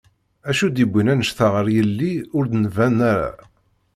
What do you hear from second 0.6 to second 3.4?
d-yiwin anect-a ɣer yelli ur d-nban ara?